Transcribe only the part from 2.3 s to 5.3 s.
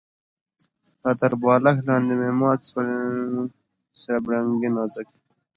مات سول سره بنګړي نازکي